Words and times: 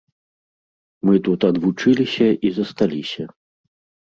Мы 1.07 1.19
тут 1.27 1.45
адвучыліся 1.49 2.27
і 2.51 2.53
засталіся. 2.57 3.29